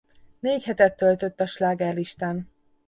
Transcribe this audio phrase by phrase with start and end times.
[0.39, 2.47] Négy hetet töltött a slágerlistán.